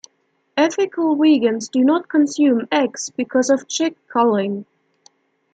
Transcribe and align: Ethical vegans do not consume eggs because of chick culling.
Ethical 0.57 1.15
vegans 1.15 1.69
do 1.69 1.83
not 1.83 2.09
consume 2.09 2.67
eggs 2.71 3.11
because 3.11 3.51
of 3.51 3.67
chick 3.67 3.95
culling. 4.07 4.65